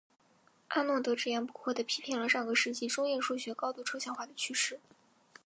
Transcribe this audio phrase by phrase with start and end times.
[0.69, 4.79] 阿诺德直言不讳地批评了上个世纪中叶数学高度抽象化的趋势。